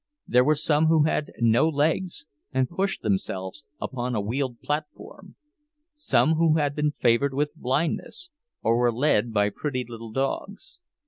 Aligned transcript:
There 0.27 0.43
were 0.43 0.55
some 0.55 0.87
who 0.87 1.03
had 1.03 1.31
no 1.39 1.69
legs, 1.69 2.25
and 2.51 2.67
pushed 2.67 3.03
themselves 3.03 3.63
upon 3.79 4.15
a 4.15 4.19
wheeled 4.19 4.59
platform—some 4.61 6.33
who 6.33 6.55
had 6.57 6.73
been 6.75 6.89
favored 6.91 7.35
with 7.35 7.53
blindness, 7.55 8.31
and 8.63 8.73
were 8.75 8.91
led 8.91 9.31
by 9.31 9.51
pretty 9.51 9.85
little 9.87 10.11
dogs. 10.11 10.79